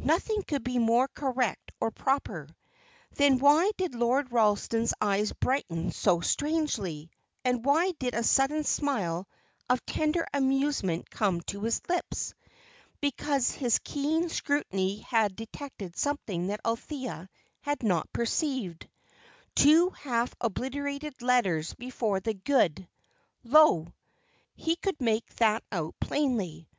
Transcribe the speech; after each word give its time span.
Nothing 0.00 0.42
could 0.42 0.64
be 0.64 0.78
more 0.78 1.08
correct 1.08 1.70
or 1.78 1.90
proper. 1.90 2.48
Then 3.16 3.36
why 3.38 3.70
did 3.76 3.94
Lord 3.94 4.32
Ralston's 4.32 4.94
eyes 4.98 5.30
brighten 5.34 5.90
so 5.90 6.22
strangely, 6.22 7.10
and 7.44 7.62
why 7.66 7.90
did 7.90 8.14
a 8.14 8.22
sudden 8.22 8.64
smile 8.64 9.28
of 9.68 9.84
tender 9.84 10.26
amusement 10.32 11.10
come 11.10 11.42
to 11.42 11.60
his 11.64 11.82
lips? 11.86 12.32
Because 13.02 13.50
his 13.50 13.78
keen 13.80 14.30
scrutiny 14.30 15.00
had 15.00 15.36
detected 15.36 15.98
something 15.98 16.46
that 16.46 16.60
Althea 16.64 17.28
had 17.60 17.82
not 17.82 18.10
perceived 18.10 18.88
two 19.54 19.90
half 19.90 20.34
obliterated 20.40 21.20
letters 21.20 21.74
before 21.74 22.20
the 22.20 22.32
"good": 22.32 22.88
"lo" 23.42 23.92
he 24.54 24.76
could 24.76 24.98
make 25.02 25.34
that 25.36 25.62
out 25.70 25.94
plainly. 26.00 26.70